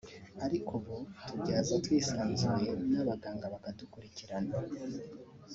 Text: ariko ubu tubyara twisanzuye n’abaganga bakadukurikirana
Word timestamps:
ariko 0.45 0.71
ubu 0.79 0.95
tubyara 1.25 1.73
twisanzuye 1.85 2.69
n’abaganga 2.91 3.45
bakadukurikirana 3.53 4.53